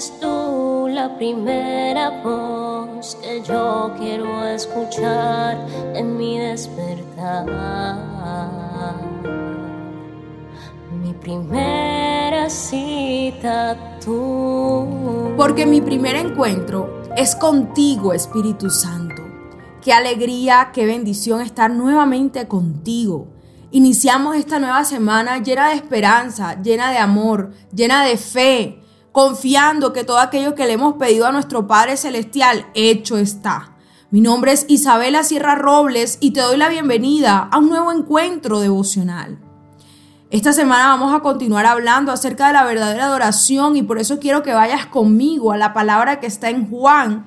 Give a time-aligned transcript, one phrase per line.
[0.00, 5.58] Tú la primera voz que yo quiero escuchar
[5.94, 7.44] en mi despertar.
[11.02, 15.34] Mi primera cita tú.
[15.36, 19.22] Porque mi primer encuentro es contigo, Espíritu Santo.
[19.82, 23.28] Qué alegría, qué bendición estar nuevamente contigo.
[23.70, 28.80] Iniciamos esta nueva semana llena de esperanza, llena de amor, llena de fe,
[29.12, 33.76] confiando que todo aquello que le hemos pedido a nuestro Padre Celestial, hecho está.
[34.10, 38.60] Mi nombre es Isabela Sierra Robles y te doy la bienvenida a un nuevo encuentro
[38.60, 39.38] devocional.
[40.30, 44.42] Esta semana vamos a continuar hablando acerca de la verdadera adoración y por eso quiero
[44.42, 47.26] que vayas conmigo a la palabra que está en Juan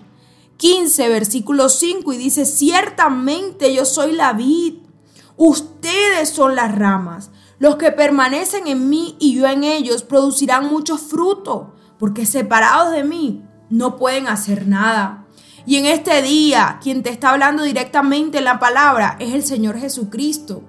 [0.57, 4.75] 15, versículo 5 y dice, ciertamente yo soy la vid
[5.35, 7.31] Ustedes son las ramas.
[7.59, 13.03] Los que permanecen en mí y yo en ellos producirán mucho fruto, porque separados de
[13.03, 15.25] mí no pueden hacer nada.
[15.65, 19.77] Y en este día, quien te está hablando directamente en la palabra es el Señor
[19.79, 20.63] Jesucristo,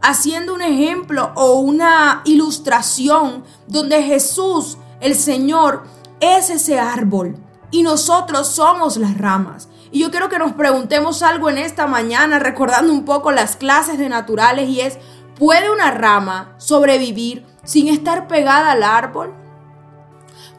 [0.00, 5.84] haciendo un ejemplo o una ilustración donde Jesús, el Señor,
[6.20, 7.36] es ese árbol
[7.70, 9.68] y nosotros somos las ramas.
[9.92, 13.98] Y yo quiero que nos preguntemos algo en esta mañana, recordando un poco las clases
[13.98, 14.98] de naturales, y es,
[15.36, 19.34] ¿puede una rama sobrevivir sin estar pegada al árbol?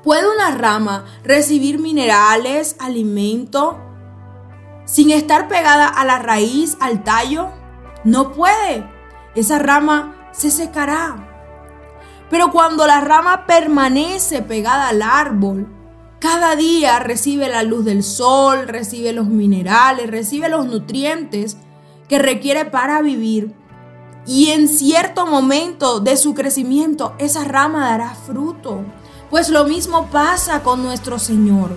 [0.03, 3.79] ¿Puede una rama recibir minerales, alimento,
[4.85, 7.49] sin estar pegada a la raíz, al tallo?
[8.03, 8.89] No puede.
[9.35, 11.27] Esa rama se secará.
[12.31, 15.67] Pero cuando la rama permanece pegada al árbol,
[16.19, 21.57] cada día recibe la luz del sol, recibe los minerales, recibe los nutrientes
[22.07, 23.53] que requiere para vivir.
[24.25, 28.83] Y en cierto momento de su crecimiento, esa rama dará fruto.
[29.31, 31.75] Pues lo mismo pasa con nuestro Señor.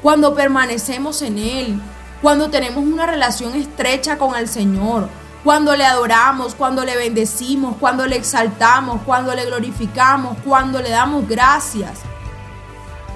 [0.00, 1.82] Cuando permanecemos en Él,
[2.22, 5.08] cuando tenemos una relación estrecha con el Señor,
[5.44, 11.28] cuando le adoramos, cuando le bendecimos, cuando le exaltamos, cuando le glorificamos, cuando le damos
[11.28, 11.98] gracias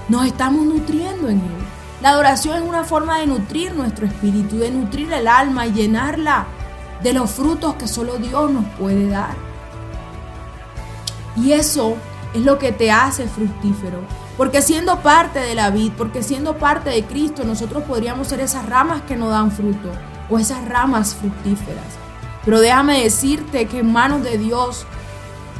[0.09, 1.67] nos estamos nutriendo en Él.
[2.01, 6.45] La adoración es una forma de nutrir nuestro espíritu, de nutrir el alma y llenarla
[7.03, 9.35] de los frutos que solo Dios nos puede dar.
[11.35, 11.97] Y eso
[12.33, 14.01] es lo que te hace fructífero.
[14.37, 18.65] Porque siendo parte de la vid, porque siendo parte de Cristo, nosotros podríamos ser esas
[18.67, 19.91] ramas que no dan fruto
[20.29, 21.85] o esas ramas fructíferas.
[22.45, 24.85] Pero déjame decirte que en manos de Dios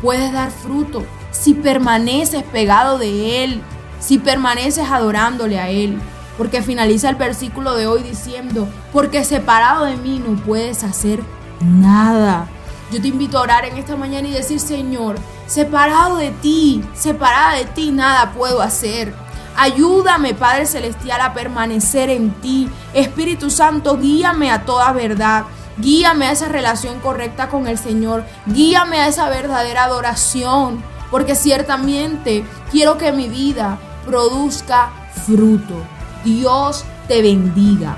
[0.01, 3.61] puedes dar fruto si permaneces pegado de Él,
[3.99, 5.99] si permaneces adorándole a Él.
[6.37, 11.19] Porque finaliza el versículo de hoy diciendo, porque separado de mí no puedes hacer
[11.61, 12.47] nada.
[12.91, 17.55] Yo te invito a orar en esta mañana y decir, Señor, separado de ti, separada
[17.55, 19.13] de ti, nada puedo hacer.
[19.57, 22.69] Ayúdame, Padre Celestial, a permanecer en ti.
[22.93, 25.45] Espíritu Santo, guíame a toda verdad.
[25.77, 28.23] Guíame a esa relación correcta con el Señor.
[28.45, 30.83] Guíame a esa verdadera adoración.
[31.11, 34.91] Porque ciertamente quiero que mi vida produzca
[35.25, 35.75] fruto.
[36.23, 37.97] Dios te bendiga.